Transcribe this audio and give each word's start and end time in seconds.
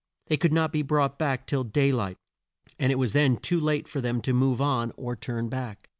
They 0.29 0.37
could 0.37 0.51
not 0.51 0.71
be 0.73 0.81
brought 0.81 1.19
back 1.19 1.45
till 1.45 1.63
day 1.63 1.91
light 1.91 2.17
and 2.79 2.91
it 2.91 2.95
was 2.97 3.13
then 3.13 3.37
too 3.37 3.59
late 3.59 3.87
for 3.87 4.01
them 4.01 4.19
to 4.23 4.33
move 4.33 4.59
on 4.59 4.91
or 4.97 5.15
to 5.15 5.19
turn 5.21 5.47
back. 5.47 5.89